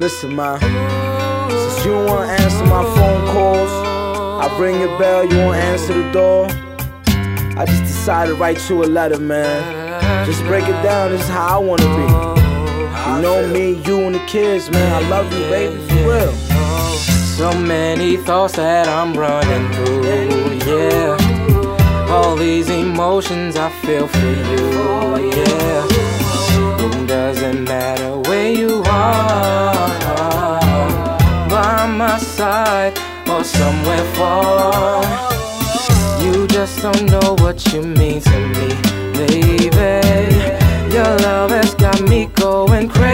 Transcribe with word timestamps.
Listen, 0.00 0.34
man. 0.34 0.58
Since 1.50 1.86
you 1.86 1.92
won't 1.92 2.28
answer 2.28 2.64
my 2.64 2.82
phone 2.82 3.26
calls, 3.28 3.70
I 4.42 4.58
ring 4.58 4.80
your 4.80 4.98
bell, 4.98 5.24
you 5.24 5.38
won't 5.38 5.56
answer 5.56 5.92
the 5.92 6.10
door. 6.10 6.46
I 7.56 7.64
just 7.64 7.84
decided 7.84 8.32
to 8.32 8.34
write 8.36 8.68
you 8.68 8.82
a 8.82 8.86
letter, 8.86 9.20
man. 9.20 10.26
Just 10.26 10.42
break 10.44 10.64
it 10.64 10.82
down, 10.82 11.12
this 11.12 11.22
is 11.22 11.28
how 11.28 11.60
I 11.60 11.64
wanna 11.64 11.86
be. 11.94 12.06
You 13.06 13.22
know 13.22 13.46
me, 13.46 13.80
you 13.86 14.00
and 14.00 14.16
the 14.16 14.24
kids, 14.26 14.68
man. 14.68 15.04
I 15.04 15.08
love 15.08 15.32
you, 15.32 15.48
baby, 15.48 15.76
for 15.88 15.94
real. 16.10 16.32
So 17.38 17.56
many 17.56 18.16
thoughts 18.16 18.56
that 18.56 18.88
I'm 18.88 19.14
running 19.14 19.72
through, 19.74 20.02
yeah. 20.66 22.10
All 22.10 22.34
these 22.34 22.68
emotions 22.68 23.56
I 23.56 23.70
feel 23.70 24.08
for 24.08 24.18
you, 24.18 25.30
yeah. 25.30 25.86
It 26.84 27.06
doesn't 27.06 27.62
matter 27.64 28.03
somewhere 33.44 34.04
far. 34.14 35.02
You 36.22 36.46
just 36.48 36.80
don't 36.80 37.04
know 37.04 37.36
what 37.40 37.72
you 37.72 37.82
mean 37.82 38.20
to 38.20 38.38
me, 38.56 38.68
baby. 39.12 39.74
Your 40.94 41.16
love 41.18 41.50
has 41.50 41.74
got 41.74 42.00
me 42.02 42.26
going 42.34 42.88
crazy, 42.88 43.13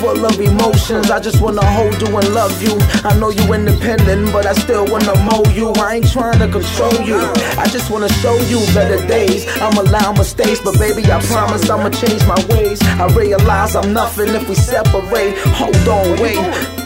full 0.00 0.24
of 0.24 0.40
emotions. 0.40 1.10
I 1.10 1.20
just 1.20 1.40
wanna 1.40 1.64
hold 1.64 2.00
you 2.00 2.16
and 2.16 2.28
love 2.34 2.54
you. 2.62 2.74
I 3.08 3.16
know 3.18 3.30
you 3.30 3.52
independent, 3.52 4.32
but 4.32 4.46
I 4.46 4.52
still 4.54 4.86
wanna 4.86 5.14
mold 5.28 5.52
you. 5.52 5.72
I 5.76 5.96
ain't 5.96 6.10
trying 6.10 6.38
to 6.38 6.48
control 6.48 6.94
you. 7.02 7.20
I 7.58 7.66
just 7.68 7.90
wanna 7.90 8.08
show 8.22 8.36
you 8.52 8.58
better 8.74 9.00
days. 9.06 9.46
I'm 9.60 9.76
allow 9.76 10.12
mistakes, 10.12 10.60
but 10.64 10.78
baby, 10.78 11.02
I 11.10 11.20
promise 11.22 11.68
I'ma 11.68 11.90
change 11.90 12.24
my 12.26 12.40
ways. 12.50 12.80
I 12.82 13.06
realize 13.14 13.76
I'm 13.76 13.92
nothing 13.92 14.28
if 14.34 14.48
we 14.48 14.54
separate. 14.54 15.36
Hold 15.60 15.88
on, 15.88 16.20
wait. 16.20 16.38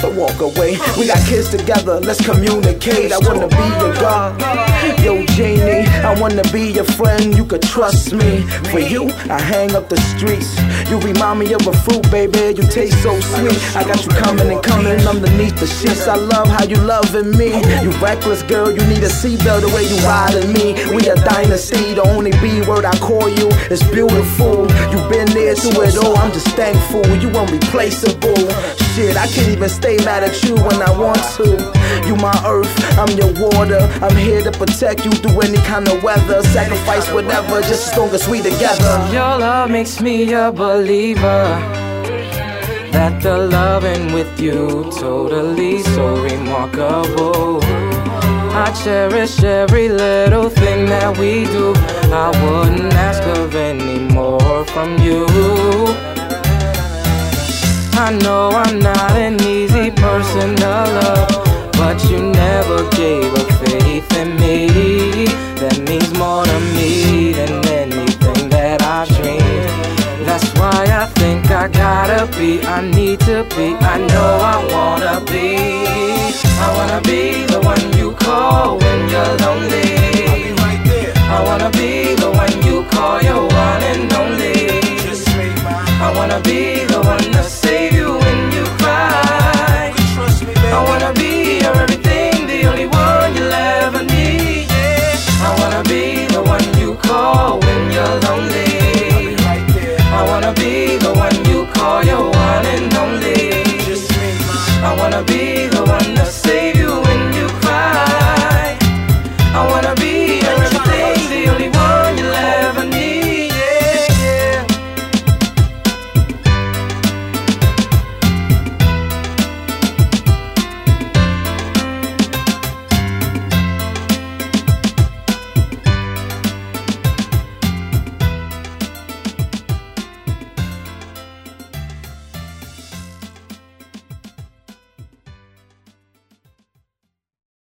Don't 0.00 0.16
walk 0.16 0.40
away. 0.40 0.78
We 0.98 1.06
got 1.06 1.20
kids 1.26 1.50
together, 1.50 2.00
let's 2.00 2.24
communicate. 2.24 3.12
I 3.12 3.18
wanna 3.18 3.48
be 3.48 3.66
your 3.80 3.92
God. 4.00 4.40
Yo, 5.04 5.14
wanna 6.20 6.42
be 6.52 6.70
your 6.70 6.84
friend, 6.84 7.34
you 7.34 7.44
could 7.44 7.62
trust 7.62 8.12
me. 8.12 8.42
For 8.70 8.78
you, 8.78 9.08
I 9.30 9.40
hang 9.40 9.74
up 9.74 9.88
the 9.88 9.98
streets. 10.12 10.52
You 10.90 10.98
remind 11.00 11.40
me 11.40 11.52
of 11.54 11.66
a 11.66 11.72
fruit, 11.72 12.08
baby, 12.10 12.54
you 12.56 12.62
taste 12.68 13.02
so 13.02 13.18
sweet. 13.20 13.56
I 13.74 13.82
got 13.84 14.04
you 14.04 14.12
coming 14.12 14.50
and 14.50 14.62
coming 14.62 15.00
underneath 15.08 15.58
the 15.58 15.66
sheets. 15.66 16.06
I 16.06 16.16
love 16.16 16.48
how 16.48 16.64
you 16.64 16.76
loving 16.76 17.30
me. 17.36 17.48
You 17.82 17.90
reckless 18.02 18.42
girl, 18.42 18.70
you 18.70 18.84
need 18.86 19.02
a 19.02 19.08
seatbelt 19.08 19.62
the 19.62 19.72
way 19.74 19.84
you 19.88 19.96
riding 20.04 20.52
me. 20.52 20.74
We 20.94 21.08
a 21.08 21.16
dynasty, 21.16 21.94
the 21.94 22.02
only 22.02 22.32
B 22.42 22.60
word 22.68 22.84
I 22.84 22.96
call 22.98 23.28
you 23.28 23.48
is 23.70 23.82
beautiful. 23.84 24.68
You 24.92 24.98
been 25.08 25.28
there 25.32 25.54
through 25.54 25.82
it 25.82 25.96
all, 25.96 26.16
I'm 26.18 26.32
just 26.32 26.48
thankful. 26.48 27.06
You 27.16 27.30
unreplaceable. 27.30 28.89
Shit, 28.94 29.16
I 29.16 29.26
can't 29.28 29.48
even 29.48 29.68
stay 29.68 29.96
mad 29.98 30.24
at 30.24 30.42
you 30.42 30.54
when 30.56 30.82
I 30.82 30.90
want 30.90 31.22
to. 31.36 31.46
You 32.08 32.16
my 32.16 32.34
earth, 32.44 32.74
I'm 32.98 33.10
your 33.16 33.32
water. 33.40 33.78
I'm 34.02 34.16
here 34.16 34.42
to 34.42 34.50
protect 34.50 35.04
you 35.04 35.12
through 35.12 35.40
any 35.42 35.58
kind 35.58 35.88
of 35.88 36.02
weather. 36.02 36.42
Sacrifice 36.42 37.10
whatever, 37.12 37.60
just 37.60 37.92
as 37.92 37.98
long 37.98 38.10
as 38.10 38.28
we 38.28 38.42
together. 38.42 39.08
Your 39.12 39.38
love 39.38 39.70
makes 39.70 40.00
me 40.00 40.32
a 40.32 40.50
believer. 40.50 41.44
That 42.90 43.22
the 43.22 43.38
loving 43.38 44.12
with 44.12 44.40
you 44.40 44.90
totally 44.98 45.82
so 45.82 46.16
remarkable. 46.24 47.60
I 48.52 48.72
cherish 48.82 49.40
every 49.44 49.88
little 49.88 50.50
thing 50.50 50.86
that 50.86 51.16
we 51.16 51.44
do. 51.44 51.74
I 52.12 52.28
wouldn't 52.42 52.92
ask 52.94 53.22
of 53.38 53.54
any 53.54 54.00
more 54.12 54.64
from 54.66 54.98
you. 54.98 56.09
I 58.02 58.12
know 58.12 58.48
I'm 58.48 58.78
not 58.78 59.12
an 59.12 59.38
easy 59.42 59.90
person 59.90 60.56
to 60.56 60.70
love, 60.96 61.72
but 61.74 62.02
you 62.10 62.18
never 62.18 62.88
gave 62.92 63.30
up 63.34 63.48
faith 63.60 64.10
in 64.16 64.36
me. 64.40 65.26
That 65.60 65.78
means 65.86 66.10
more 66.18 66.46
to 66.46 66.60
me 66.74 67.32
than 67.34 67.62
anything 67.68 68.48
that 68.48 68.80
I've 68.82 69.06
dreamed. 69.16 70.26
That's 70.26 70.48
why 70.58 70.86
I 71.02 71.06
think 71.20 71.50
I 71.50 71.68
gotta 71.68 72.24
be, 72.38 72.62
I 72.64 72.80
need 72.80 73.20
to 73.20 73.44
be, 73.54 73.74
I 73.74 73.98
know 73.98 74.32
I 74.54 74.56
wanna 74.72 75.20
be. 75.30 75.49
be 91.14 91.39